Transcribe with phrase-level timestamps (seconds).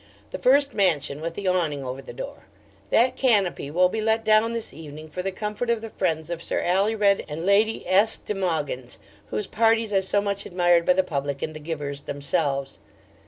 [0.31, 2.47] The first mansion with the awning over the door:
[2.89, 6.41] that canopy will be let down this evening for the comfort of the friends of
[6.41, 8.17] Sir Alured and Lady S.
[8.17, 12.79] de Mogyns, whose parties are so much admired by the public, and the givers themselves.